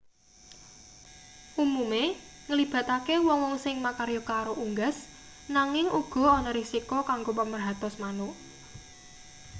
umume 1.63 2.03
nglibatake 2.47 3.13
wong-wong 3.27 3.55
sing 3.63 3.75
makarya 3.85 4.21
karo 4.29 4.51
unggas 4.65 4.97
nanging 5.55 5.87
uga 5.99 6.23
ana 6.37 6.51
risiko 6.59 6.95
kanggo 7.09 7.31
pamerhatos 7.39 7.93
manuk 8.03 8.33